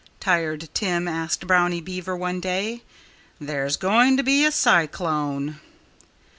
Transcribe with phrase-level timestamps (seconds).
[0.19, 2.81] Tired Tim asked Brownie Beaver one day.
[3.39, 5.59] "There's going to be a cyclone."